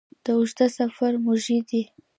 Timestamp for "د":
0.23-0.25